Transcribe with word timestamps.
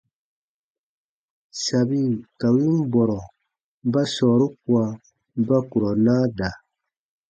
Sabi 1.63 2.01
ka 2.39 2.47
win 2.55 2.75
bɔrɔ 2.91 3.19
ba 3.91 4.01
sɔɔru 4.13 4.47
kua 4.63 4.83
ba 5.47 5.57
kurɔ 5.69 5.91
naa 6.05 6.23
da. 6.37 6.49